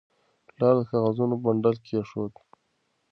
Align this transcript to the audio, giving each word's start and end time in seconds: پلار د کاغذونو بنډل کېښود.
پلار 0.53 0.75
د 0.79 0.81
کاغذونو 0.91 1.35
بنډل 1.43 1.75
کېښود. 1.85 2.33